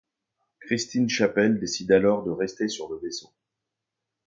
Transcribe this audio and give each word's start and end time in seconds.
Christine 0.61 1.07
Chapel 1.09 1.59
décide 1.59 1.91
alors 1.91 2.23
de 2.23 2.31
rester 2.31 2.67
sur 2.67 2.91
le 2.91 2.97
vaisseau. 2.97 3.31